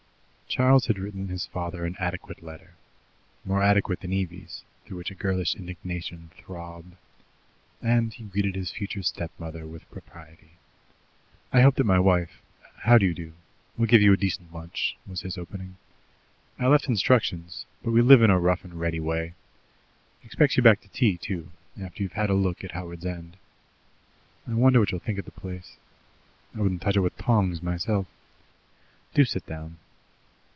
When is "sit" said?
29.23-29.45